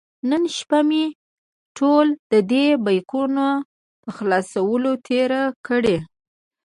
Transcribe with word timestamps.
نن 0.29 0.43
شپه 0.57 0.79
مې 0.87 1.03
ټوله 1.77 2.13
د 2.31 2.33
دې 2.51 2.65
بیکونو 2.85 3.47
په 4.01 4.09
خلاصولو 4.17 4.91
تېره 5.07 5.43
کړې. 5.67 5.97